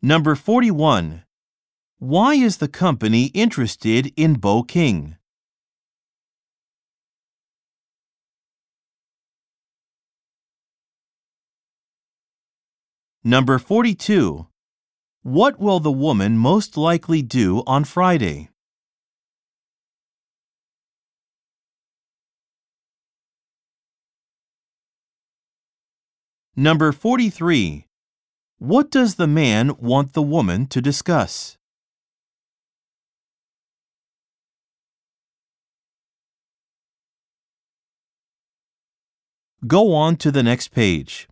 [0.00, 1.24] Number 41.
[1.98, 5.16] Why is the company interested in Bo King?
[13.24, 14.46] Number 42.
[15.22, 18.50] What will the woman most likely do on Friday?
[26.54, 27.87] Number 43.
[28.58, 31.56] What does the man want the woman to discuss?
[39.64, 41.28] Go on to the next page.